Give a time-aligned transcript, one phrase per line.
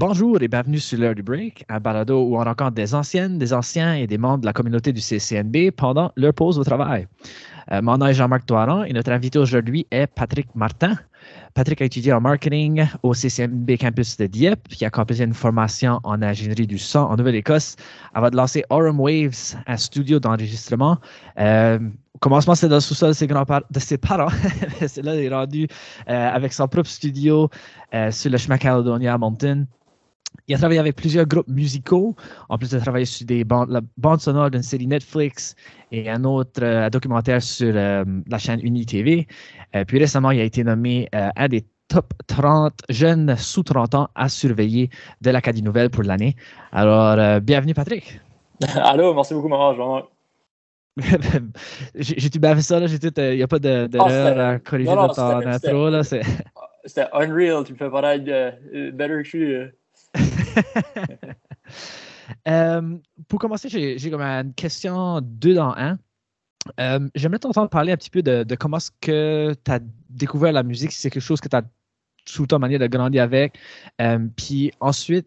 [0.00, 3.52] Bonjour et bienvenue sur l'heure du break, un balado où on rencontre des anciennes, des
[3.52, 7.08] anciens et des membres de la communauté du CCNB pendant leur pause au travail.
[7.72, 10.94] Euh, mon nom est Jean-Marc Toiron et notre invité aujourd'hui est Patrick Martin.
[11.52, 15.98] Patrick a étudié en marketing au CCNB campus de Dieppe, qui a complété une formation
[16.04, 17.74] en ingénierie du son en Nouvelle-Écosse
[18.14, 20.98] avant de lancer Aurum Waves, un studio d'enregistrement.
[21.40, 21.80] Euh,
[22.14, 24.30] au commencement, c'était dans le sous-sol de ses, parents.
[24.86, 25.66] c'est là qu'il est rendu
[26.08, 27.50] euh, avec son propre studio
[28.12, 29.64] sur le chemin Caledonia Mountain.
[30.46, 32.16] Il a travaillé avec plusieurs groupes musicaux,
[32.48, 35.54] en plus de travailler sur des bandes, la bande sonore d'une série Netflix
[35.92, 39.26] et un autre euh, documentaire sur euh, la chaîne UniTV.
[39.76, 44.08] Euh, puis récemment, il a été nommé un des top 30 jeunes sous 30 ans
[44.14, 46.34] à surveiller de l'Acadie Nouvelle pour l'année.
[46.72, 48.20] Alors, bienvenue Patrick.
[48.74, 50.02] Allô, merci beaucoup, maman.
[51.94, 52.86] J'ai-tu bien fait ça, là?
[52.86, 56.02] Il n'y a pas d'erreur de, à corriger dans ton intro,
[56.84, 58.24] C'était unreal, tu me fais paraître
[58.92, 59.77] better que je suis.
[62.46, 62.98] Euh,
[63.28, 65.98] pour commencer, j'ai comme une question deux dans un.
[66.78, 70.62] Euh, J'aimerais t'entendre parler un petit peu de, comment est-ce que tu as découvert la
[70.62, 71.62] musique, si c'est quelque chose que tu as
[72.26, 73.58] sous ta manière de grandir avec.
[74.00, 75.26] Euh, puis ensuite,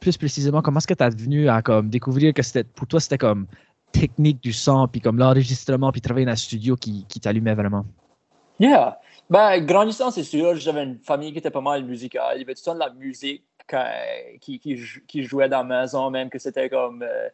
[0.00, 3.00] plus précisément, comment est-ce que tu as venu à comme, découvrir que c'était pour toi,
[3.00, 3.46] c'était comme
[3.92, 7.84] technique du son, puis comme l'enregistrement, puis travailler dans un studio qui t'allumait vraiment?
[8.60, 9.00] Yeah.
[9.30, 12.36] Ben, grandissant, c'est sûr, j'avais une famille qui était pas mal musicale.
[12.36, 13.42] Il y avait tout temps de la musique
[14.40, 14.60] qui,
[15.06, 17.02] qui, jouait dans la maison, même que c'était comme.
[17.02, 17.28] Euh,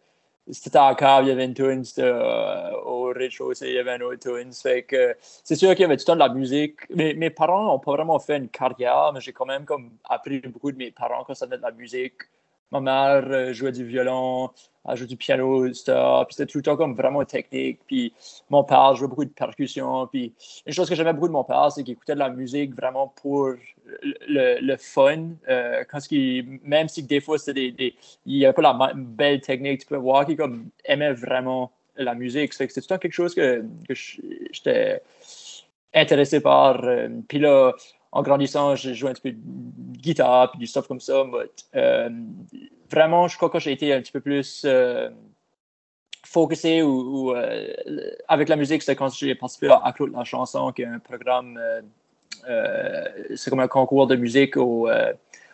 [0.48, 4.00] c'était à câble, il y avait une tune, euh, au rez-de-chaussée, il y avait un
[4.02, 4.52] autre tune.
[4.52, 6.88] Fait que c'est sûr qu'il y avait tout le temps de la musique.
[6.90, 10.38] Mes, mes parents n'ont pas vraiment fait une carrière, mais j'ai quand même comme appris
[10.38, 12.22] beaucoup de mes parents quand ça venait de la musique.
[12.72, 14.50] Ma mère euh, jouait du violon,
[14.88, 17.80] elle jouait du piano, Puis c'était tout le temps comme vraiment technique.
[17.86, 18.12] Puis
[18.50, 20.06] mon père jouait beaucoup de percussion.
[20.06, 20.32] Puis
[20.66, 23.12] une chose que j'aimais beaucoup de mon père, c'est qu'il écoutait de la musique vraiment
[23.22, 23.54] pour
[24.02, 25.28] le, fun.
[25.48, 25.98] Euh, quand
[26.64, 27.94] même si des fois des,
[28.26, 30.36] il n'y avait pas la belle technique, tu peux voir qu'il
[30.84, 32.52] aimait vraiment la musique.
[32.52, 35.02] C'était tout le temps quelque chose que, que j'étais
[35.94, 36.84] intéressé par.
[36.84, 37.72] Euh, puis là,
[38.16, 41.22] en grandissant, j'ai joué un petit peu de guitare puis du stuff comme ça.
[41.74, 42.08] Euh,
[42.90, 45.10] vraiment, je crois que j'ai été un petit peu plus euh,
[46.24, 47.66] focusé ou, euh,
[48.26, 51.60] avec la musique, c'est quand j'ai participé à la chanson, qui est un programme,
[53.34, 54.88] c'est comme un concours de musique au,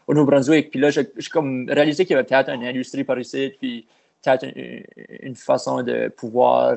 [0.07, 0.71] au Nouveau-Brunswick.
[0.71, 1.11] Puis là, j'ai
[1.69, 3.89] réalisé qu'il y avait peut-être une industrie par ici, puis
[4.23, 4.85] peut-être une,
[5.21, 6.77] une, façon de pouvoir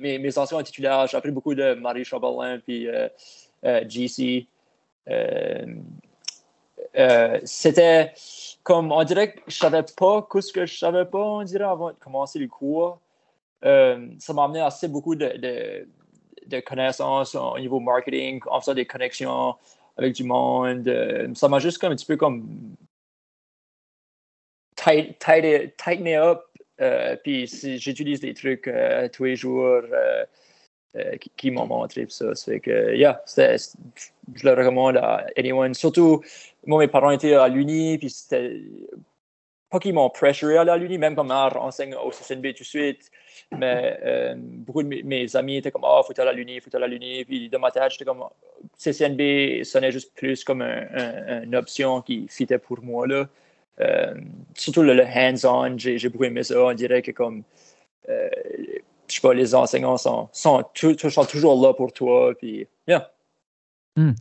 [0.00, 2.88] mes, anciens titulaires, j'ai appris beaucoup de Marie Chambelin puis
[3.88, 4.46] GC.
[7.44, 8.12] C'était
[8.62, 11.90] comme on dirait que je savais pas ce que je savais pas, on dirait, avant
[11.90, 13.00] de commencer les cours.
[13.64, 15.86] Euh, ça m'a amené assez beaucoup de,
[16.46, 19.54] de, connaissances au niveau marketing, en faisant des connexions
[19.96, 20.86] avec du monde.
[20.88, 22.76] Euh, ça m'a juste comme un petit peu comme
[24.76, 26.42] tight, tight, tighten up.
[26.80, 28.70] Euh, puis j'utilise des trucs
[29.12, 29.82] tous les jours
[31.36, 32.34] qui, m'ont montré ça?
[32.34, 35.74] Ça fait que, yeah, je le recommande à anyone.
[35.74, 36.22] Surtout,
[36.66, 38.60] moi, mes parents étaient à l'Uni, puis c'était
[39.70, 42.64] pas qu'ils m'ont pressuré à aller à l'Uni, même comme mère enseigne au CCNB tout
[42.64, 43.10] de suite.
[43.56, 46.74] Mais euh, beaucoup de mes, amis étaient comme, ah, oh, faut aller à l'Uni, faut
[46.74, 47.24] aller à l'Uni.
[47.24, 48.24] Puis dans ma tête, j'étais comme,
[48.76, 53.06] CCNB sonnait juste plus comme une option qui fitait pour moi.
[53.06, 53.28] Là.
[53.80, 54.14] Euh,
[54.54, 56.62] surtout le, hands-on, j'ai beaucoup aimé ça.
[56.62, 57.42] On dirait que comme,
[58.08, 58.28] euh,
[59.10, 60.28] je pas, les enseignants sont,
[60.74, 62.32] toujours là pour toi.
[62.38, 63.10] Puis, yeah.
[63.96, 64.12] Hmm.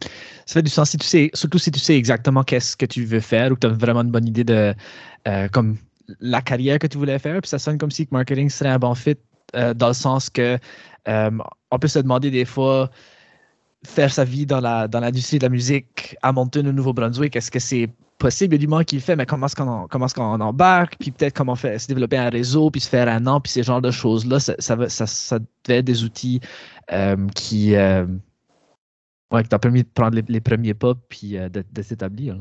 [0.46, 3.06] Ça fait du sens si tu sais, surtout si tu sais exactement qu'est-ce que tu
[3.06, 4.74] veux faire ou que tu as vraiment une bonne idée de
[5.28, 5.78] euh, comme
[6.20, 7.40] la carrière que tu voulais faire.
[7.42, 9.16] Puis ça sonne comme si marketing serait un bon fit
[9.56, 10.58] euh, dans le sens que
[11.08, 11.32] euh,
[11.72, 12.90] on peut se demander des fois
[13.86, 17.52] faire sa vie dans la dans l'industrie de la musique à Moncton au Nouveau-Brunswick, est-ce
[17.52, 18.56] que c'est possible?
[18.68, 20.98] Monde qui le fait, mais comment est-ce qu'on embarque?
[21.00, 23.64] Puis peut-être comment faire, se développer un réseau, puis se faire un nom, puis ces
[23.64, 26.40] genres de choses-là, ça, ça, ça, ça devait être des outils
[27.34, 27.76] qui
[29.32, 32.38] ouais, qui t'a permis de prendre les, premiers pas puis euh, de, s'établir.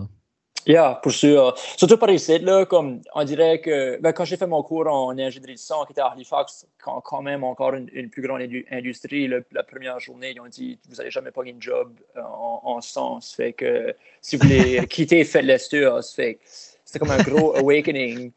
[0.69, 1.55] Yeah, pour sûr.
[1.79, 5.19] Surtout par ici, là, comme on dirait que ben, quand j'ai fait mon cours en
[5.19, 8.43] ingénierie de son qui était à Halifax, quand, quand même encore une, une plus grande
[8.71, 12.81] industrie, la première journée, ils ont dit vous n'allez jamais pas un job euh, en,
[12.81, 13.21] en.
[13.23, 15.57] Fait que si vous voulez quitter, faites-le
[16.03, 16.39] Fait
[16.85, 18.31] c'était comme un gros awakening.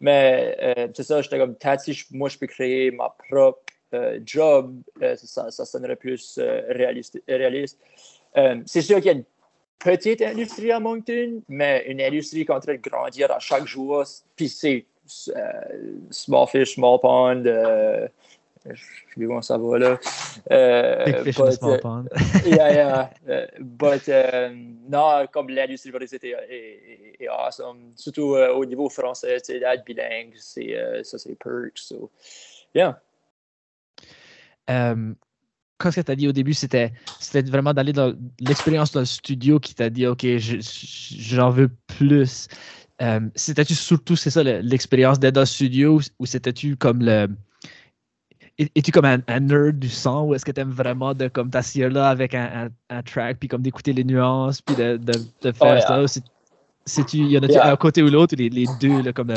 [0.00, 3.60] Mais euh, c'est ça, j'étais comme, si moi je peux créer ma propre
[3.94, 6.38] euh, job, euh, ça, ça sonnerait plus
[6.68, 7.18] réaliste.
[7.26, 7.78] réaliste.
[8.66, 9.24] c'est sûr qu'il y a une
[9.78, 13.66] petite industrie à Moncton, mais une industrie qui est en train de grandir à chaque
[13.66, 14.04] jour.
[14.36, 14.86] Puis c'est
[16.10, 17.42] small fish, small pond.
[17.44, 19.98] je sais comment ça va là.
[21.04, 22.06] Big fish but, small pond.
[22.44, 23.10] yeah, yeah.
[23.60, 24.08] but
[24.88, 27.92] non, comme l'industrie est, est, est, awesome.
[27.96, 31.78] Surtout au niveau français, c'est d'être bilingue, c'est ça c'est perks.
[31.78, 32.10] So,
[32.74, 33.00] yeah.
[34.68, 35.14] Euh,
[35.78, 36.92] quand ce que tu as dit au début, c'était
[37.46, 42.48] vraiment d'aller dans l'expérience dans le studio qui t'a dit OK, j'en veux plus.
[43.00, 47.28] Euh, c'était-tu surtout, c'est ça, l'expérience d'être dans le studio ou c'était-tu comme le.
[48.58, 51.90] Es-tu comme un, nerd du son ou est-ce que tu aimes vraiment de comme t'asseoir
[51.90, 56.08] là avec un, un, track puis comme d'écouter les nuances puis de, de, faire oh,
[56.08, 56.20] ça?
[56.84, 59.32] C'est-tu, y en a un côté ou l'autre, les, les deux, là, comme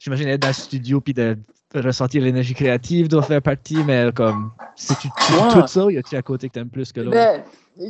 [0.00, 1.38] j'imagine être dans le studio puis de
[1.74, 6.22] ressentir l'énergie créative doit faire partie, mais comme, si tu, tout ça, y a-tu un
[6.22, 7.16] côté que tu aimes plus que l'autre?
[7.16, 7.44] Ben,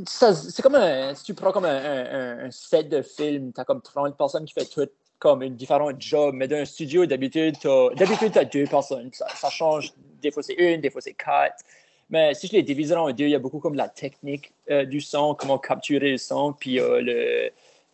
[0.04, 3.80] c'est comme un, si tu prends comme un, un, set de film, tu as comme
[3.80, 7.68] 30 personnes qui font tout comme une différente job, mais dans un studio, d'habitude, tu
[7.68, 9.10] as, deux personnes.
[9.12, 9.92] Ça, change,
[10.22, 11.64] des fois c'est une, des fois c'est quatre.
[12.10, 14.84] Mais si je les divise en deux, il y a beaucoup comme la technique euh,
[14.84, 17.50] du son, comment capturer le son, puis euh, le,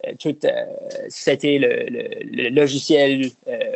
[0.07, 0.37] euh, tout,
[1.09, 3.31] c'était le, le, logiciel,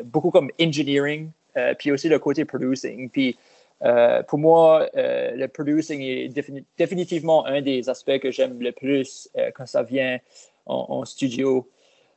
[0.05, 3.09] beaucoup comme engineering, euh, puis aussi le côté producing.
[3.11, 3.37] Puis
[3.83, 6.29] euh, pour moi, euh, le producing est
[6.77, 10.19] définitivement un des aspects que j'aime le plus quand ça vient
[10.67, 11.69] en, studio.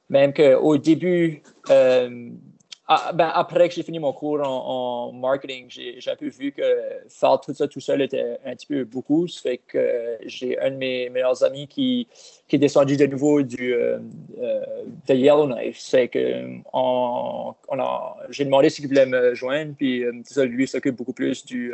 [0.09, 1.41] Même qu'au début,
[2.93, 6.61] ah, ben, après que j'ai fini mon cours en, marketing, j'ai un peu vu que
[7.07, 9.29] faire tout ça tout seul était un petit peu beaucoup.
[9.29, 12.09] Ça fait que j'ai un de mes meilleurs amis qui,
[12.49, 13.99] qui est descendu de nouveau du, euh,
[14.41, 14.65] euh,
[15.07, 15.79] de Yellowknife.
[15.79, 17.53] C'est que on,
[18.29, 21.73] j'ai demandé s'il voulait me joindre, puis euh, ça, lui s'occupe beaucoup plus du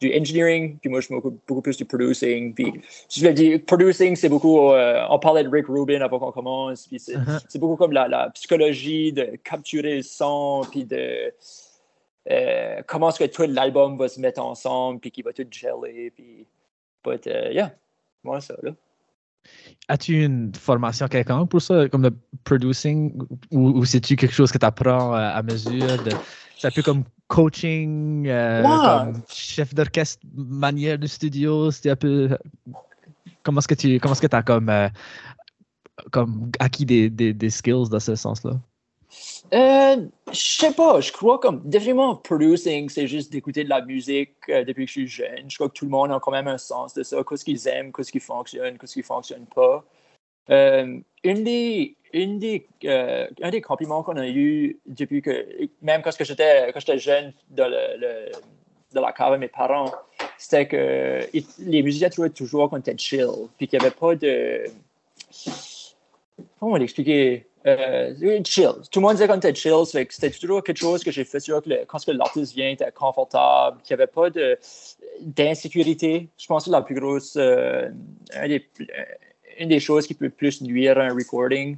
[0.00, 2.54] du engineering, puis moi, je m'occupe beaucoup plus du producing.
[2.54, 2.72] Puis,
[3.08, 6.86] je l'ai dit, producing, c'est beaucoup, euh, on parlait de Rick Rubin avant qu'on commence,
[6.86, 7.58] puis c'est, uh-huh.
[7.58, 11.32] beaucoup comme la, la, psychologie de capturer le son, puis de
[12.30, 16.12] euh, comment est-ce que tout l'album va se mettre ensemble, puis qu'il va tout geler,
[16.14, 16.46] puis,
[17.04, 17.72] but, uh, yeah,
[18.22, 18.72] moi, ça, là.
[19.88, 22.12] As-tu une formation quelconque pour ça, comme le
[22.44, 23.14] producing,
[23.50, 26.12] ou, ou c'est-tu quelque chose que tu apprends à mesure de
[26.58, 31.70] c'est un peu comme coaching, euh, comme chef d'orchestre, manière de studio.
[31.70, 32.36] C'était un peu.
[33.42, 34.88] Comment est-ce que tu comment est-ce que as comme, euh,
[36.10, 38.58] comme acquis des, des, des, skills dans ce sens-là?
[39.52, 39.96] Euh,
[40.32, 44.64] je sais pas, je crois comme définitivement producing, c'est juste d'écouter de la musique euh,
[44.64, 45.48] depuis que je suis jeune.
[45.48, 47.68] Je crois que tout le monde a quand même un sens de ça, qu'est-ce qu'ils
[47.68, 49.84] aiment, qu'est-ce qui fonctionne, qu'est-ce qui fonctionne pas.
[50.50, 55.46] Euh, des, une des, euh, un des compliments qu'on a eu depuis que,
[55.82, 59.92] même quand j'étais, jeune dans, la cave de mes parents,
[60.38, 61.20] c'était que
[61.58, 64.64] les musiciens trouvaient toujours qu'on était chill, puis qu'il n'y avait pas de.
[66.60, 67.46] Comment l'expliquer?
[67.66, 68.72] Euh, chill.
[68.90, 71.62] Tout le monde disait qu'on était chill, c'était toujours quelque chose que j'ai fait sûr
[71.88, 74.28] quand l'artiste vient, était confortable, qu'il n'y avait pas
[75.20, 76.28] d'insécurité.
[76.36, 77.88] Je pense que la plus grosse, euh,
[79.58, 81.76] une des choses qui peut plus nuire à un recording.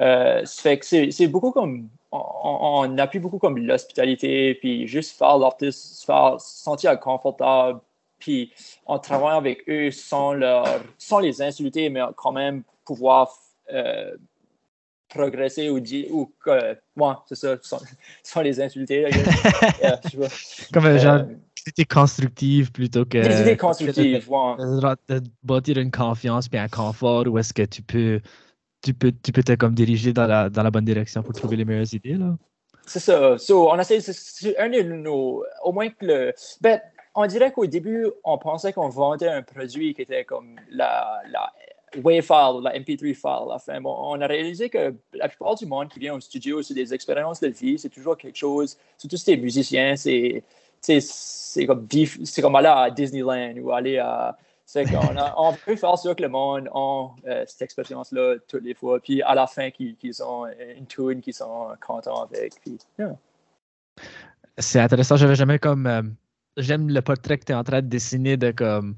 [0.00, 6.00] Euh, fait que c'est beaucoup comme on, appuie beaucoup comme l'hospitalité, puis juste faire l'artiste
[6.00, 7.80] se faire sentir confortable,
[8.18, 8.52] puis
[8.86, 10.66] en travaillant avec eux sans, leur,
[10.98, 13.32] sans les insulter, mais quand même pouvoir
[13.72, 14.16] euh,
[15.08, 17.56] progresser ou dire, ou euh, moi, c'est ça,
[18.22, 19.06] sans, les insulter.
[20.72, 21.22] comme un genre
[21.68, 23.18] c'était constructive plutôt que.
[23.18, 28.20] Des idées constructives, de, bâtir une confiance puis un confort où est-ce que tu peux,
[28.82, 31.56] tu peux, tu peux te comme diriger dans la, dans la bonne direction pour trouver
[31.56, 32.36] les meilleures idées, là.
[32.86, 33.36] C'est ça.
[33.36, 35.44] So, on essaie, c'est un de nos.
[35.62, 36.34] Au moins que le.
[36.62, 36.80] Ben,
[37.14, 41.52] on dirait qu'au début, on pensait qu'on vendait un produit qui était comme la, la
[41.96, 43.80] WAV file, la MP3 file à la fin.
[43.80, 46.94] Bon, on a réalisé que la plupart du monde qui vient au studio, c'est des
[46.94, 50.42] expériences de vie, c'est toujours quelque chose, surtout si tu musicien, c'est
[50.80, 51.86] c'est comme,
[52.40, 54.36] comme aller à Disneyland ou aller à.
[54.64, 58.74] C'est qu'on on peut faire sûr que le monde a euh, cette expérience-là toutes les
[58.74, 62.52] fois, puis à la fin, qu'ils ont une tune qu'ils sont contents avec.
[64.58, 65.86] C'est intéressant, j'avais jamais comme.
[65.86, 66.02] Euh,
[66.58, 68.96] j'aime le portrait que tu es en train de dessiner de comme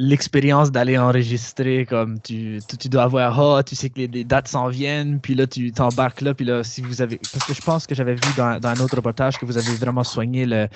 [0.00, 4.68] l'expérience d'aller enregistrer, comme tu, tu, dois avoir, oh, tu sais que les, dates s'en
[4.68, 7.20] viennent, puis là, tu t'embarques là, puis là, si vous avez.
[7.32, 9.74] Parce que je pense que j'avais vu dans, dans, un autre reportage que vous avez
[9.74, 10.68] vraiment soigné le,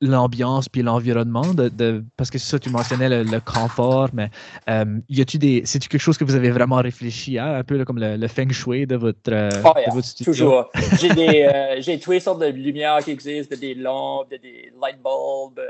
[0.00, 4.30] l'ambiance puis l'environnement de, parce que ça tu mentionnais le, confort mais
[4.68, 7.84] euh, y a-tu des c'est quelque chose que vous avez vraiment réfléchi à un peu
[7.84, 10.32] comme le, feng shui de votre, euh, oh, studio?
[10.32, 10.70] toujours.
[11.00, 15.64] J'ai des euh, j'ai toutes sortes de lumières qui existent des lampes des light bulbs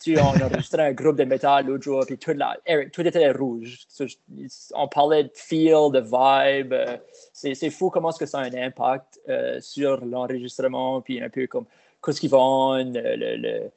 [0.00, 2.56] tu on a enregistré un groupe de métal l'autre jour puis tout, la,
[2.92, 3.80] tout était rouge.
[4.74, 6.74] On parlait de feel de vibe
[7.32, 9.20] c'est fou comment est-ce que ça a un impact
[9.60, 11.64] sur l'enregistrement puis un peu comme
[12.02, 13.70] qu'est-ce qu'ils vont, le,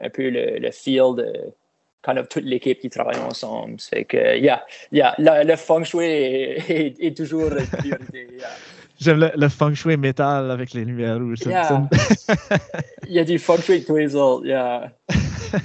[0.00, 1.52] un peu le, le feel de
[2.04, 3.76] kind of toute l'équipe qui travaille ensemble.
[3.78, 8.28] C'est que, yeah, yeah, le, feng shui est, toujours une priorité.
[9.00, 11.40] J'aime le, feng shui métal avec les lumières rouges.
[13.08, 14.92] Il y a du feng shui twizzle, yeah.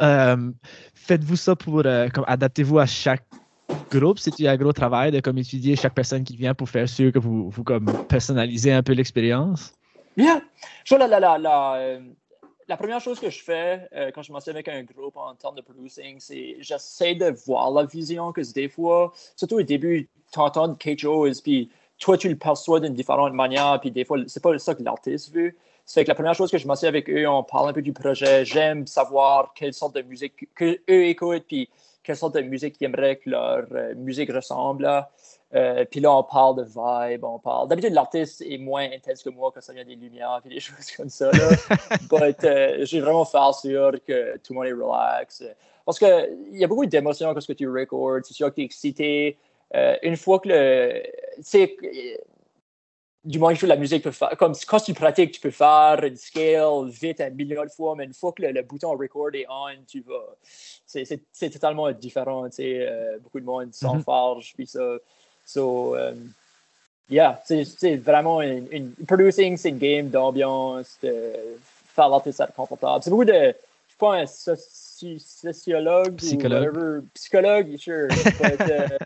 [0.00, 0.50] Euh,
[0.94, 3.24] faites-vous ça pour, euh, adaptez-vous à chaque
[3.90, 7.12] groupe, c'est un gros travail de comme étudier chaque personne qui vient pour faire sûr
[7.12, 9.74] que vous, vous comme personnalisez un peu l'expérience?
[10.16, 10.42] Yeah.
[10.90, 12.00] la, la, la, la, euh,
[12.68, 15.56] la, première chose que je fais euh, quand je m'assieds avec un groupe en termes
[15.56, 20.38] de producing, c'est j'essaie de voir la vision, que des fois, surtout au début, tu
[20.38, 24.42] entends quelque chose, puis toi, tu le perçois d'une différente manière, puis des fois, c'est
[24.42, 25.54] pas ça que l'artiste veut.
[25.84, 27.92] C'est que la première chose que je m'assieds avec eux, on parle un peu du
[27.92, 28.44] projet.
[28.44, 31.68] J'aime savoir quelle sorte de musique que eux écoutent, puis
[32.02, 34.88] quelle sorte de musique ils aimeraient que leur euh, musique ressemble.
[35.54, 37.68] Euh, puis là, on parle de vibe, on parle.
[37.68, 40.90] D'habitude, l'artiste est moins intense que moi quand ça vient des lumières et des choses
[40.96, 41.30] comme ça.
[42.10, 45.44] But euh, j'ai vraiment fait sûr que tout le monde est relax.
[45.84, 48.20] Parce qu'il y a beaucoup d'émotions quand tu records.
[48.24, 49.36] C'est sûr que tu es excité.
[49.74, 51.02] Euh, une fois que le.
[51.44, 51.76] Tu
[53.24, 57.20] du moins, la musique, faire, comme quand tu pratiques, tu peux faire une scale vite
[57.20, 60.36] un million de fois, mais une fois que le, bouton record est on, tu vas.
[60.84, 62.48] C'est totalement différent.
[63.22, 64.98] beaucoup de monde s'enfarge, mm puis ça.
[65.46, 66.32] So, um,
[67.08, 71.32] yeah, c'est vraiment une, une, producing, c'est une game d'ambiance, de
[71.94, 73.02] faire l'artiste confortable.
[73.02, 73.52] C'est beaucoup de, je
[73.88, 76.76] suis pas un sociologue psychologue.
[76.76, 78.08] ou whatever, psychologue, sure.
[78.08, 78.98] But, uh,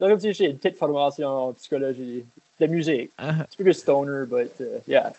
[0.00, 2.24] donc, j'ai une petite formation en psychologie
[2.60, 3.10] de musique.
[3.18, 3.46] Uh -huh.
[3.50, 5.12] C'est plus stoner, but uh, yeah.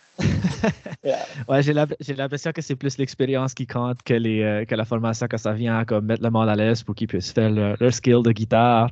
[1.50, 5.28] ouais, j'ai l'impression que c'est plus l'expérience qui compte que, les, euh, que la formation
[5.30, 8.22] quand ça vient comme mettre le monde à l'aise pour qu'ils puissent faire leur, skill
[8.24, 8.92] de guitare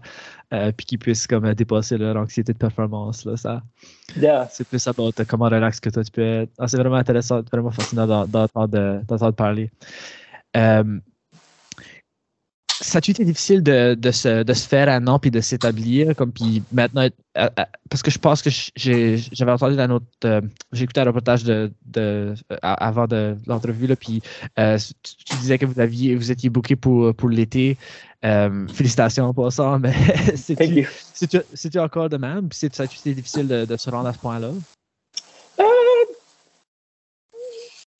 [0.53, 3.25] euh, puis qu'ils puissent comme dépasser leur anxiété de performance.
[3.25, 3.63] Là, ça.
[4.51, 6.51] C'est plus about comment relax que toi tu peux être.
[6.57, 9.71] Ah, c'est vraiment intéressant, vraiment fascinant d'entendre parler.
[10.55, 10.99] Euh,
[12.81, 16.15] ça a été difficile de, de, se, de, se, faire un nom puis de s'établir
[16.15, 20.41] comme puis maintenant euh, euh, parce que je pense que j'avais entendu dans notre euh,
[20.73, 24.21] j'ai écouté un reportage de, de avant de l'entrevue puis
[24.57, 27.77] tu, disais que vous aviez vous étiez booké pour pour l'été.
[28.73, 29.93] Félicitations en passant mais
[31.13, 32.49] c'est-tu encore de même?
[32.49, 34.49] Puis ça a été difficile de, de, se rendre à ce point là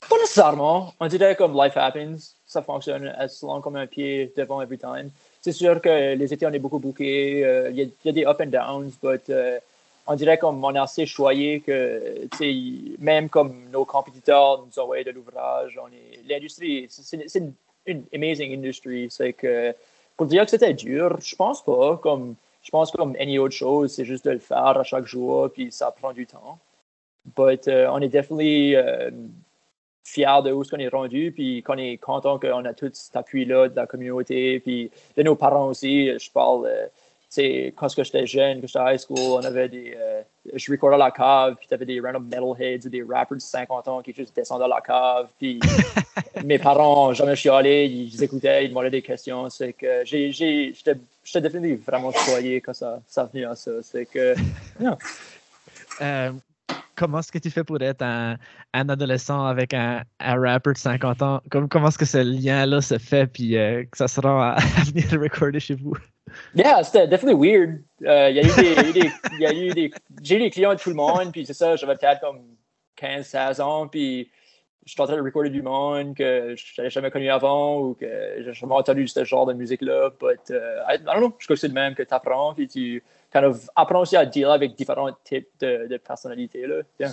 [0.10, 0.94] pas nécessairement.
[1.00, 5.10] On dirait comme life happens ça fonctionne long comme un pied devant every time.
[5.42, 7.46] C'est sûr que les étés, on est beaucoup bouqués.
[7.46, 9.60] Euh, il y, a des up and downs, mais euh,
[10.08, 12.28] on dirait qu'on est assez choyé que
[13.00, 15.78] même comme nos compétiteurs nous envoient de l'ouvrage,
[16.28, 17.54] l'industrie, c'est une,
[17.86, 19.08] une, amazing industrie.
[19.10, 19.76] C'est que
[20.16, 21.98] pour dire que c'était dur, je pense pas.
[21.98, 25.50] Comme, je pense comme any autre chose, c'est juste de le faire à chaque jour,
[25.54, 26.58] puis ça prend du temps.
[27.38, 28.76] Mais euh, on est definitely
[30.06, 33.16] fiers de où ce qu'on est rendu, puis qu'on est content qu'on a tout cet
[33.16, 36.18] appui-là de la communauté, puis de nos parents aussi.
[36.18, 39.68] Je parle, euh, tu sais, quand j'étais jeune, quand j'étais à high school, on avait
[39.68, 39.98] des.
[40.00, 40.22] Euh,
[40.54, 43.88] je recordais à la cave, puis t'avais des random metalheads ou des rappers de 50
[43.88, 45.60] ans qui juste descendaient à la cave, puis
[46.46, 49.50] mes parents, jamais chialé, ils écoutaient, ils demandaient des questions.
[49.50, 50.32] C'est que j'ai.
[50.32, 53.72] J'étais définitivement vraiment choyé quand ça, ça venait à ça.
[53.82, 54.36] C'est que.
[56.02, 56.32] Euh,
[56.96, 58.38] comment est-ce que tu fais pour être un,
[58.74, 61.42] adolescent avec un, un rapper de 50 ans?
[61.70, 64.56] comment est-ce que ce lien-là se fait puis euh, que ça se rend à,
[64.94, 65.94] venir recorder chez vous?
[66.56, 67.84] Yeah, c'était definitely weird.
[68.04, 69.92] Euh, il y a eu des, y a eu des,
[70.24, 72.42] j'ai eu des clients de tout le monde, puis c'est ça, j'avais peut-être comme
[72.96, 74.30] 15, 16 ans, puis
[74.86, 77.96] je suis en train de recorder du monde que je n'avais jamais connu avant ou
[77.96, 78.06] que
[78.40, 80.12] j'ai jamais entendu ce genre de musique-là.
[80.20, 83.46] But, uh, I, je crois que c'est le même que tu apprends, puis tu kind
[83.46, 86.68] of apprends aussi à dealer avec différents types de, personnalités.
[86.68, 86.84] Là.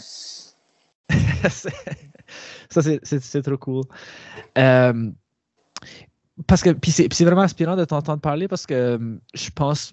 [2.68, 3.84] Ça, c'est trop cool.
[4.58, 5.10] Euh,
[6.46, 9.92] parce que, puis c'est vraiment inspirant de t'entendre parler parce que euh, je pense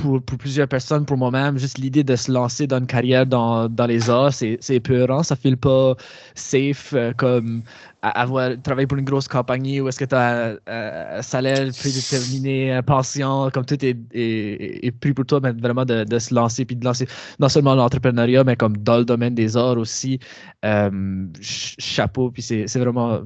[0.00, 3.86] pour, plusieurs personnes, pour moi-même, juste l'idée de se lancer dans une carrière dans, dans
[3.86, 5.22] les arts, c'est épeurant.
[5.22, 5.94] Ça ne file pas
[6.34, 7.62] safe euh, comme
[8.02, 12.82] avoir travailler pour une grosse compagnie où est-ce que tu as un, salaire prédéterminé, un
[12.82, 16.76] pension, comme tout est, est, pris pour toi, mais vraiment de, de, se lancer, puis
[16.76, 17.08] de lancer
[17.40, 20.18] non seulement l'entrepreneuriat, mais comme dans le domaine des arts aussi.
[20.64, 23.22] Euh, chapeau, puis c'est vraiment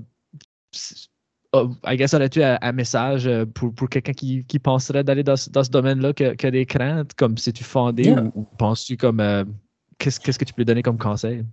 [1.52, 5.23] oh, I guess, aurais-tu un, un, message euh, pour, pour quelqu'un qui, qui, penserait d'aller
[5.23, 9.21] dans, dans, ce domaine-là, qui, a des craintes, comme si tu fondé ou, penses-tu comme.
[9.21, 9.45] Euh,
[9.99, 11.45] qu'est-ce, qu'est-ce que tu peux donner comme conseil?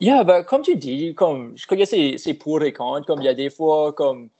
[0.00, 3.06] Yeah, ben, comme tu dis, comme, je connais ces, ces pour et contre.
[3.06, 4.30] Comme il y a des fois, comme,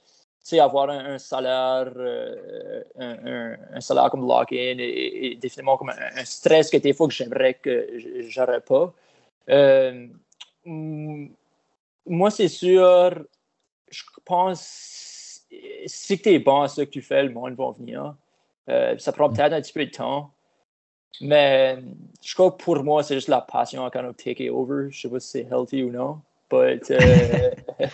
[0.59, 6.77] avoir un, salaire, euh, un, un, salaire comme lock-in et, définitivement comme un, stress que
[6.77, 7.87] des fois que j'aimerais que
[8.27, 8.91] j'aurais pas.
[10.65, 13.25] moi, c'est sûr,
[14.31, 15.43] pense,
[15.85, 18.15] si tu es bon à ce que tu fais, le monde va venir.
[18.69, 20.31] Euh, ça prend peut-être un petit peu de temps.
[21.19, 21.77] Mais
[22.23, 24.89] je crois que pour moi, c'est juste la passion kind of take over.
[24.89, 26.21] Je sais pas si c'est healthy ou non.
[26.49, 27.51] But, euh,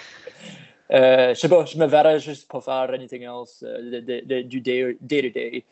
[0.91, 5.63] euh, je sais pas, je me verrais juste pas faire anything else du day-to-day.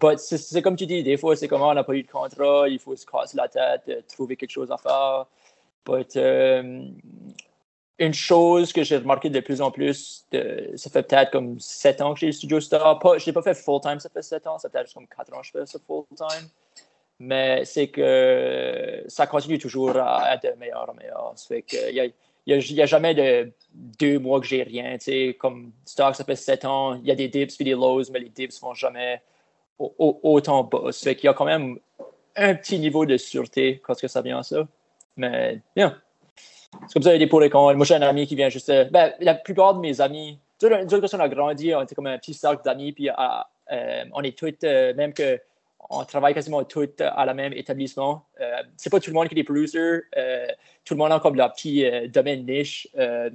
[0.00, 2.10] but c'est comme tu dis, des fois, c'est comme ah, on n'a pas eu de
[2.10, 5.26] contrat, il faut se casser la tête, trouver quelque chose à faire.
[5.84, 6.16] But,
[7.98, 12.14] une chose que j'ai remarqué de plus en plus, ça fait peut-être comme sept ans
[12.14, 13.00] que j'ai le studio Star.
[13.02, 15.32] je ne l'ai pas fait full-time, ça fait sept ans, ça fait peut-être comme quatre
[15.34, 16.48] ans que je fais ça full-time.
[17.18, 21.32] Mais c'est que ça continue toujours à être meilleur en meilleur.
[21.36, 21.64] Ça fait
[22.46, 24.96] il n'y a, jamais de deux mois que j'ai rien.
[25.38, 28.20] Comme Star, ça fait sept ans, il y a des dips et des lows, mais
[28.20, 29.20] les dips ne vont jamais
[29.78, 30.92] autant bas.
[30.92, 31.78] Ça qu'il y a quand même
[32.36, 34.68] un petit niveau de sûreté quand ça vient à ça.
[35.16, 36.00] Mais bien.
[36.86, 37.76] C'est comme ça, il y des pour et contre.
[37.76, 38.68] Moi, j'ai un ami qui vient juste.
[38.70, 41.94] Euh, ben, la plupart de mes amis, tu sais, quand on a grandi, on était
[41.94, 45.40] comme un petit cercle d'amis, puis euh, on est tous, euh, même que
[45.88, 48.24] on travaille quasiment tous à la même établissement.
[48.76, 50.02] c'est pas tout le monde qui est des producers.
[50.84, 52.88] tout le monde a comme leur petit domaine niche.
[52.96, 53.30] ça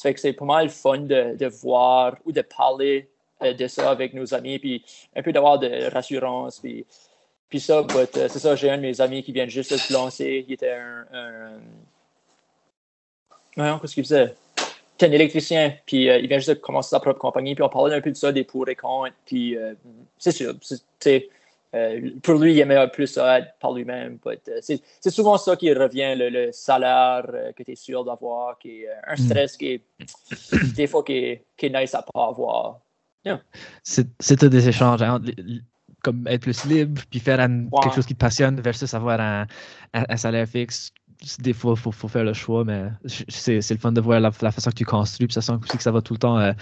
[0.00, 4.14] fait que c'est pas mal fun de, de voir ou de parler de ça avec
[4.14, 4.84] nos amis, puis
[5.16, 6.60] un peu d'avoir de rassurance.
[6.60, 6.86] Puis,
[7.48, 10.44] puis ça, c'est ça, j'ai un de mes amis qui vient juste de se lancer.
[10.46, 11.58] Il était un
[13.56, 14.34] non, qu'est-ce qu'il faisait?
[14.92, 17.68] C'était un électricien, puis euh, il vient juste de commencer sa propre compagnie, puis on
[17.68, 19.74] parlait un peu de ça, des pour et contre, puis euh,
[20.18, 20.54] c'est sûr,
[21.74, 24.18] euh, pour lui, il aimait plus ça par lui-même.
[24.60, 27.24] c'est souvent ça qui revient, le, salaire
[27.56, 29.16] que tu es sûr d'avoir, qui est un hmm.
[29.16, 29.82] stress qui est
[30.76, 32.80] des fois qui est, qui nice à pas avoir.
[33.82, 35.20] C'est tout des échanges, hein,
[36.02, 39.46] comme être plus libre, puis faire quelque chose qui te passionne versus avoir un,
[39.94, 40.92] un salaire fixe
[41.40, 44.70] des fois, il faut, faire le choix, mais c'est, le fun de voir la, façon
[44.70, 45.26] que tu construis.
[45.26, 46.38] Puis ça sent aussi que ça va tout le temps.
[46.38, 46.52] Euh,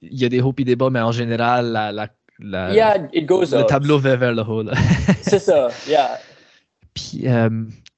[0.00, 3.98] il y a des hauts et des bas, mais en général, la, la, le tableau
[3.98, 4.64] va vers le haut.
[5.22, 6.18] c'est ça, yeah.
[6.94, 7.48] Puis, euh,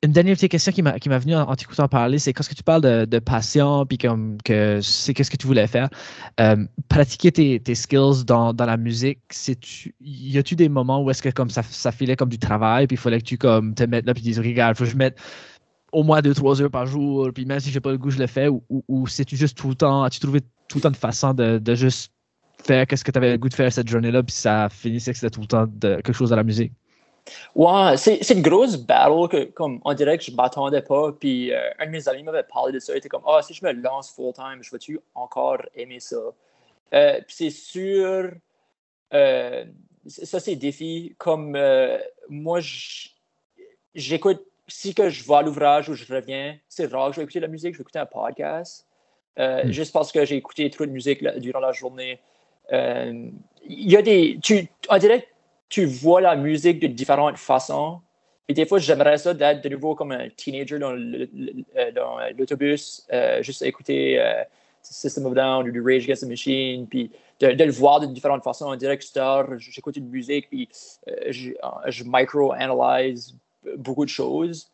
[0.04, 2.82] une dernière petite question qui m'a, venue en, t'écoutant parler, c'est quand que tu parles
[2.82, 5.88] de, de passion, puis comme que c'est qu'est-ce que tu voulais faire,
[6.40, 6.56] euh,
[6.88, 11.22] pratiquer tes, tes, skills dans, dans la musique, c'est-tu, y a-tu des moments où est-ce
[11.22, 13.84] que comme ça, ça filait comme du travail, puis il fallait que tu comme te
[13.84, 15.18] mettes là, puis dises, regarde, faut que je mette
[15.94, 18.26] au moins 2-3 heures par jour, puis même si j'ai pas le goût, je le
[18.26, 21.32] fais, ou, ou, c'est-tu juste tout le temps, as-tu trouvé tout le temps de façon
[21.32, 22.12] de, de juste
[22.64, 25.18] faire qu'est-ce que tu avais le goût de faire cette journée-là, puis ça finissait que
[25.18, 26.72] c'était tout le temps de, quelque chose à la musique?
[27.54, 31.12] Ouais, c'est, une grosse battle que, comme, on dirait que je m'attendais pas.
[31.12, 32.92] Puis euh, un de mes amis m'avait parlé de ça.
[32.92, 36.16] Il était comme, ah, si je me lance full-time, je vais-tu encore aimer ça?
[36.92, 38.32] Euh, puis c'est sûr,
[39.14, 39.64] euh,
[40.06, 41.14] ça c'est défi.
[41.16, 41.58] Comme
[42.28, 42.60] moi,
[43.94, 47.24] j'écoute si que je vais à l'ouvrage ou je reviens, c'est rare que je vais
[47.24, 48.86] écouter la musique, je vais écouter un podcast.
[49.38, 49.72] Euh, hmm.
[49.72, 52.20] Juste parce que j'ai écouté trop de musique durant la journée.
[52.72, 53.28] Euh,
[53.66, 54.38] il y a des.
[54.42, 55.26] Tu, on dirait
[55.68, 58.00] tu vois la musique de différentes façons.
[58.48, 63.06] Et des fois, j'aimerais ça d'être de nouveau comme un teenager dans euh, l'autobus,
[63.40, 64.22] juste écouter
[64.82, 68.44] System of Down ou du Rage Against the Machine, puis de, le voir de différentes
[68.44, 68.66] façons.
[68.66, 69.04] On dirait que
[69.58, 70.68] j'écoute une musique, puis
[71.30, 71.52] je,
[71.88, 73.34] je micro-analyse
[73.76, 74.70] beaucoup de choses.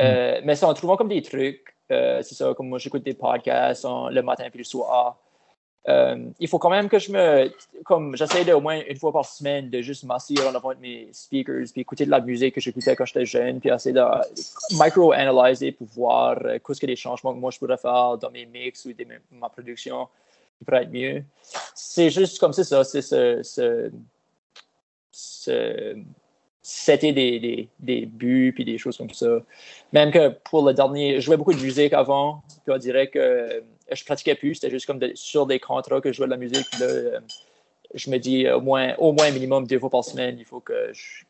[0.00, 0.44] Euh, mm.
[0.44, 1.74] mais c'est en trouvant comme des trucs.
[1.92, 5.18] Euh, c'est ça, comme moi, j'écoute des podcasts le matin puis le soir.
[5.86, 7.52] euh, il faut quand même que je me.
[7.84, 11.08] Comme j'essaie au moins une fois par semaine de juste m'asseoir en avant de mes
[11.12, 14.02] speakers, puis écouter de la musique que j'écoutais quand j'étais jeune, puis essayer de
[14.82, 18.46] micro-analyser pour voir euh, qu'est-ce que des changements que moi je pourrais faire dans mes
[18.46, 20.08] mix ou dans ma production
[20.58, 21.22] qui pourrait être mieux.
[21.74, 23.90] C'est juste comme c'est ça, c'est ce, ce,
[25.12, 25.96] ce
[26.66, 29.38] c'était des, des, des, buts puis des choses comme ça.
[29.92, 33.62] Même que pour le dernier, je jouais beaucoup de musique avant, puis on dirait que
[33.92, 36.66] je pratiquais plus, c'était juste comme sur des contrats que je jouais de la musique.
[36.80, 37.20] Là, euh,
[37.92, 40.90] je me dis au moins, au moins minimum deux fois par semaine, il faut que
[40.94, 41.24] je,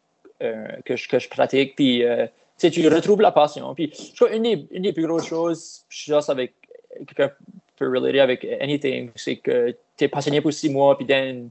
[0.44, 1.74] euh, que je, que je pratique.
[1.74, 3.74] Puis euh, tu retrouves la passion.
[3.74, 6.54] Puis je crois une des, une des plus grosses choses, je suis avec
[7.08, 7.32] quelqu'un
[7.76, 11.50] peut relater avec anything, c'est que tu es passionné pour six mois, puis then,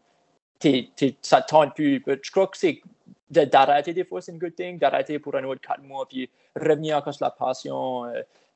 [1.22, 2.02] ça ne tente plus.
[2.08, 2.82] Je crois que c'est
[3.30, 6.98] d'arrêter des fois, c'est une good thing, d'arrêter pour un autre quatre mois, puis revenir
[6.98, 8.06] encore sur la passion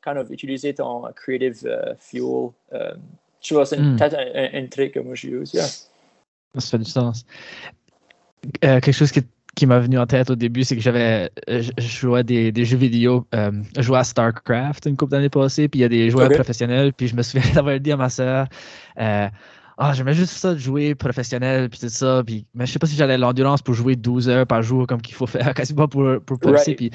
[0.03, 2.53] kind of utiliser ton creative uh, fuel.
[2.71, 3.01] Um,
[3.41, 3.97] tu vois, c'est mm.
[3.97, 5.53] peut-être un, un, truc que moi j'use.
[5.53, 5.67] Yeah.
[6.57, 7.25] Ça fait du sens.
[8.63, 9.21] Euh, quelque chose qui,
[9.55, 12.65] qui m'est venu en tête au début, c'est que j'avais euh, je jouais des, des
[12.65, 15.89] jeux vidéo, euh, je jouais à StarCraft une couple d'années passées, puis il y a
[15.89, 18.47] des joueurs professionnels, puis je me souviens d'avoir dit à ma soeur,
[18.99, 19.27] euh,
[19.77, 22.23] ah, j'aimais juste ça de jouer professionnel, puis tout ça.
[22.25, 25.01] Puis, mais je sais pas si j'avais l'endurance pour jouer 12 heures par jour, comme
[25.01, 26.75] qu'il faut faire quasiment pour, pour passer.
[26.75, 26.91] Puis,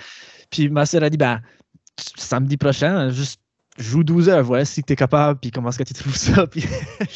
[0.51, 1.41] puis ma soeur a dit, ben,
[2.17, 3.42] samedi prochain, juste
[3.79, 6.47] joue 12 heures, voilà si tu es capable, puis comment est-ce que tu trouves ça,
[6.51, 6.65] puis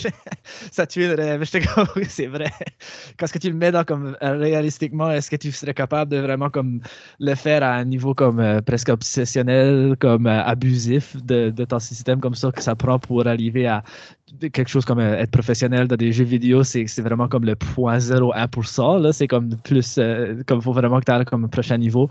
[0.72, 1.44] ça tue le rêve.
[1.44, 2.50] J'étais comme, oui, c'est vrai.
[3.18, 6.18] Quand est-ce que tu le mets dans comme réalistiquement, est-ce que tu serais capable de
[6.18, 6.80] vraiment comme
[7.20, 11.78] le faire à un niveau comme euh, presque obsessionnel, comme euh, abusif de, de, ton
[11.78, 13.82] système comme ça que ça prend pour arriver à
[14.52, 19.02] quelque chose comme euh, être professionnel dans des jeux vidéo, c'est vraiment comme le 0.01%,
[19.02, 20.00] là, c'est comme plus,
[20.46, 22.08] comme faut vraiment que tu ailles comme prochain niveau.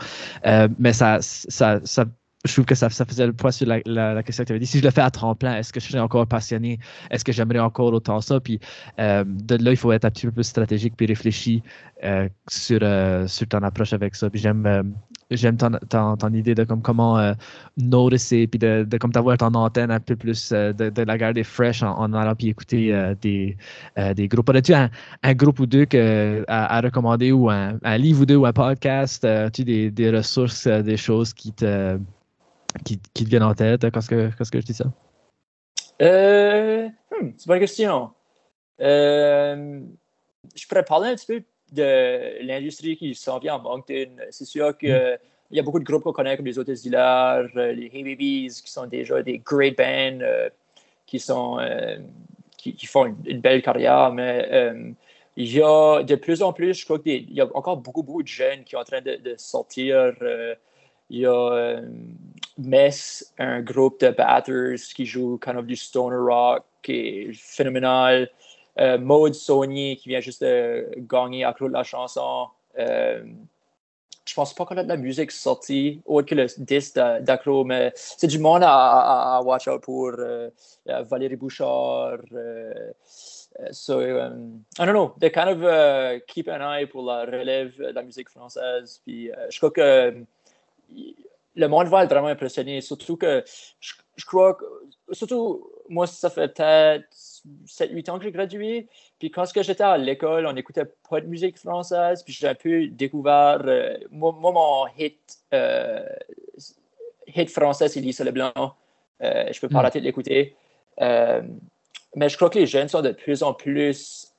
[0.79, 2.05] mais ça, ça, ça
[2.45, 4.59] je trouve que ça, ça, faisait le poids sur la, la, question que tu avais
[4.59, 4.65] dit.
[4.65, 6.79] Si je le fais à tremplin, est-ce que je serais encore passionné?
[7.09, 8.39] Est-ce que j'aimerais encore autant ça?
[8.39, 8.59] Puis
[8.99, 11.63] euh, de là, il faut être un petit peu plus stratégique puis réfléchi
[12.03, 14.29] euh, sur, euh, sur ton approche avec ça.
[14.29, 14.93] Puis j'aime
[15.31, 17.33] j'aime ton, ton, ton, idée de comme, comment
[17.77, 21.81] noticer puis de, de comme t'avoir ton antenne un peu plus de, la garder fresh
[21.81, 23.57] en, allant puis écouter des,
[24.15, 24.51] des groupes.
[24.51, 24.91] As-tu un,
[25.23, 28.45] un, groupe ou deux que, à, à, recommander ou un, un, livre ou deux ou
[28.45, 29.25] un podcast?
[29.25, 31.97] As-tu des, des ressources, des choses qui te
[32.83, 33.89] qui, qui te viennent en tête?
[33.91, 34.85] Quand, que, quand que je dis ça?
[36.01, 38.11] Euh, hmm, c'est une bonne question.
[38.81, 39.79] Euh,
[40.55, 44.11] je pourrais parler un petit peu de l'industrie qui s'en vient à Moncton.
[44.29, 45.55] C'est sûr qu'il hmm.
[45.55, 48.71] y a beaucoup de groupes qu'on connaît comme les Hôtels d'Hilaire, les Hey Babies, qui
[48.71, 50.49] sont déjà des great bands euh,
[51.05, 51.97] qui, sont, euh,
[52.57, 54.91] qui, qui, font une, belle carrière, mais euh,
[55.37, 58.23] il y a de plus en plus, je crois qu'il y a encore beaucoup, beaucoup
[58.23, 60.13] de jeunes qui sont en train de, de sortir
[61.09, 61.81] il y a
[62.59, 67.33] euh, Mess, un groupe de batters qui joue kind of du stoner rock, qui est
[67.33, 68.29] phénoménal.
[68.79, 72.47] Euh, Sony qui vient juste de gagner à de la chanson.
[72.77, 73.23] Euh,
[74.27, 77.93] je pense pas qu'on a de la musique sortie, autre que le disque d'Acro, mais
[77.95, 80.11] c'est du monde à, watch out pour.
[80.17, 80.49] Euh,
[80.85, 82.19] Valérie Bouchard.
[83.71, 87.77] so, um, I don't know, they kind of uh, keep an eye pour la relève
[87.77, 88.99] de la musique française.
[89.05, 90.25] Puis, je crois que
[91.55, 92.81] le monde va être vraiment impressionné.
[92.81, 93.43] Surtout que
[93.79, 94.65] je, crois que,
[95.11, 97.07] surtout, moi, ça fait peut-être
[97.67, 98.87] 7-8 ans que j'ai gradué.
[99.19, 102.23] Puis quand j'étais à l'école, on n'écoutait pas de musique française.
[102.23, 106.05] Puis j'ai un peu découvert, euh, moi, mon hit, euh,
[107.27, 108.51] hit français, c'est Lisa Leblanc.
[109.21, 109.79] Euh, je peux pas mm.
[109.79, 110.55] arrêter de l'écouter.
[110.99, 114.33] mais je crois que les jeunes sont de plus en plus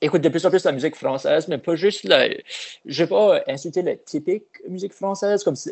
[0.00, 2.28] écoute de plus en plus la musique française, mais pas juste la.
[2.86, 5.70] Je vais pas insulter la typique musique française, comme si,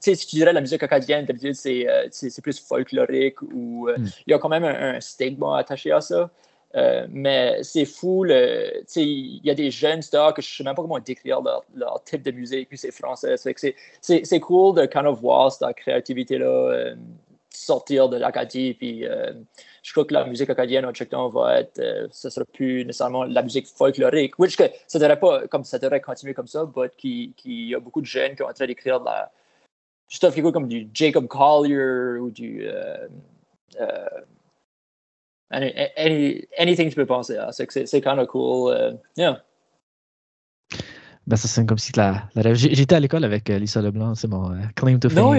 [0.00, 4.06] si tu dirais la musique acadienne, d'habitude, c'est, euh, c'est, plus folklorique ou euh, hmm.
[4.26, 6.30] il y a quand même un, stigma attaché à ça.
[6.76, 10.76] Euh, mais c'est fou, il y a des jeunes stars que je ne sais même
[10.76, 11.40] pas comment décrire
[11.74, 13.34] leur, type de musique, puis c'est français.
[13.36, 16.94] C'est cool de kind of voir cette créativité-là
[17.52, 19.04] sortir de l'Acadie, puis
[19.82, 23.24] je crois que la musique acadienne au Tchèque va être, euh, ce sera plus nécessairement
[23.24, 26.90] la musique folklorique, which que ça devrait pas, comme ça devrait continuer comme ça, mais
[26.96, 29.30] qui, qui y a beaucoup de jeunes qui sont en train d'écrire de la,
[30.08, 33.08] du stuff qui comme du Jacob Collier ou du, euh,
[33.80, 34.08] euh,
[35.50, 39.42] any, anything tu peux penser à, c'est, c'est kind of cool, yeah.
[41.26, 44.52] Ben, ça c'est comme si la, la J'étais à l'école avec Lisa Leblanc, c'est mon
[44.74, 45.24] claim to fame.
[45.24, 45.32] No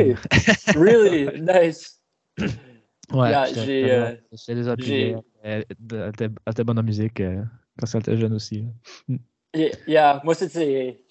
[0.75, 1.27] really?
[1.41, 2.00] Nice.
[3.13, 4.15] Ouais, j'ai euh,
[4.47, 5.17] des appuyés.
[5.43, 5.65] Elle
[6.09, 7.43] était bonne en musique euh,
[7.77, 8.65] quand elle était jeune aussi.
[9.07, 9.17] Mm.
[9.87, 11.03] Yeah, moi, c'était.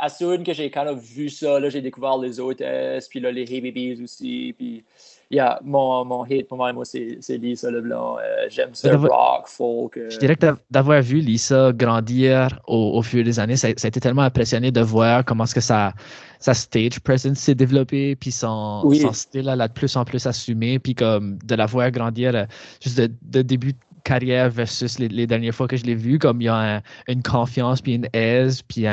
[0.00, 3.30] À Soon que j'ai quand même vu ça, là, j'ai découvert les hôtesses, puis là,
[3.30, 4.82] les Hey Babies aussi, puis
[5.30, 8.16] yeah, mon, mon hit pour moi, moi c'est Lisa Leblanc.
[8.18, 9.96] Euh, J'aime ça, rock, folk.
[9.96, 10.08] Euh.
[10.10, 13.88] Je dirais que d'avoir vu Lisa grandir au, au, fur des années, ça, ça, a
[13.88, 15.92] été tellement impressionné de voir comment est-ce que sa,
[16.38, 20.78] sa stage presence s'est développée, puis son, son style a de plus en plus assumé,
[20.78, 22.44] puis comme de la voir grandir euh,
[22.80, 26.44] juste de, de début carrière versus les, dernières fois que je l'ai vu, comme il
[26.44, 28.84] y a une confiance puis une aise, puis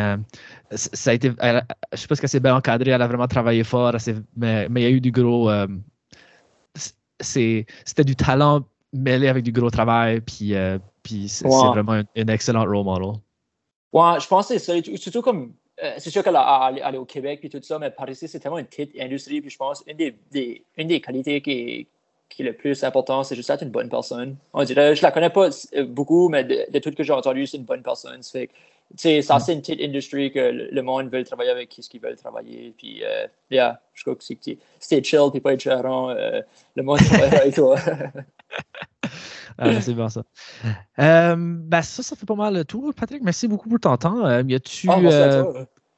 [0.71, 3.63] ça a été, je sais pas ce que c'est bien encadré, elle a vraiment travaillé
[3.63, 3.95] fort,
[4.35, 5.67] mais, mais, il y a eu du gros, euh,
[7.19, 12.65] c'était du talent mêlé avec du gros travail, puis, euh, puis c'est vraiment un, excellent
[12.65, 13.21] role model.
[13.93, 17.39] Ouais, je pense que c'est ça, surtout comme, euh, c'est sûr qu'elle est au Québec
[17.39, 19.97] puis tout ça, mais par ici, c'est tellement une petite industrie, puis je pense une
[19.97, 21.87] des, une des qualités qui
[22.29, 24.35] qui est le plus important, c'est juste être une bonne personne.
[24.53, 27.47] On dirait, je la connais pas euh, beaucoup, mais de, tout ce que j'ai entendu,
[27.47, 28.21] c'est une bonne personne.
[28.21, 28.49] Ça fait
[28.95, 29.39] ça, mm.
[29.39, 32.73] c'est une petite industrie que le, monde veut travailler avec qui ce qu'ils veulent travailler.
[32.77, 34.37] Puis, euh, yeah, je crois que c'est
[34.79, 36.41] c'était chill, t'es pas écœurant, euh,
[36.75, 37.77] le monde travaille avec toi.
[39.57, 40.23] ah, c'est bon ça.
[40.99, 43.23] Euh, ben, ça, ça fait pas mal le tour, Patrick.
[43.23, 44.39] Merci beaucoup pour ton temps.
[44.41, 45.43] Y a-tu ah,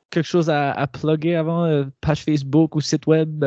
[0.10, 3.46] quelque chose à, à plugger avant, page Facebook ou site web?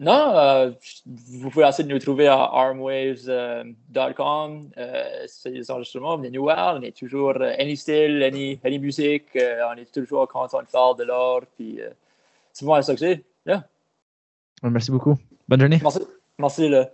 [0.00, 0.72] Non, euh,
[1.04, 4.70] vous pouvez essayer de nous trouver à armwaves.com.
[4.78, 6.76] Euh, c'est des enregistrements, venez nous voir.
[6.76, 9.36] On est toujours euh, any style, any, any musique.
[9.36, 11.42] on est toujours content de faire de l'art.
[11.54, 11.80] Puis
[12.50, 13.22] c'est bon, ça que c'est.
[14.62, 15.18] Merci beaucoup.
[15.46, 15.80] Bonne journée.
[15.82, 16.00] Merci.
[16.38, 16.70] Merci.
[16.70, 16.88] Là.